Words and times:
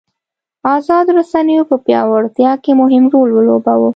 ازادو 0.75 1.11
رسنیو 1.19 1.67
په 1.71 1.75
پیاوړتیا 1.85 2.51
کې 2.63 2.71
مهم 2.81 3.03
رول 3.13 3.29
ولوباوه. 3.33 3.89